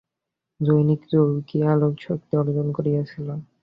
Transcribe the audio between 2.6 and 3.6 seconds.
করিয়াছিলেন।